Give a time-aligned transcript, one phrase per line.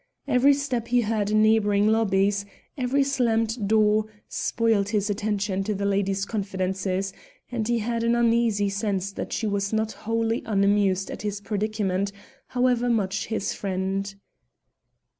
[0.27, 2.43] Every step he heard in neighbouring lobbies,
[2.75, 7.13] every slammed door, spoiled his attention to the lady's confidences,
[7.51, 12.11] and he had an uneasy sense that she was not wholly unamused at his predicament,
[12.47, 14.15] however much his friend.